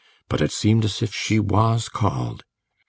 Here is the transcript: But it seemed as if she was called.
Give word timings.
But 0.29 0.41
it 0.41 0.51
seemed 0.51 0.83
as 0.83 1.03
if 1.03 1.13
she 1.13 1.39
was 1.39 1.87
called. 1.87 2.43